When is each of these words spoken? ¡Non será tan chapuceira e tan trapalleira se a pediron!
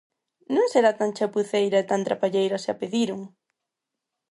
¡Non 0.55 0.65
será 0.73 0.91
tan 0.99 1.09
chapuceira 1.17 1.77
e 1.83 1.87
tan 1.91 2.01
trapalleira 2.07 2.57
se 2.63 2.69
a 2.73 2.75
pediron! 2.81 3.21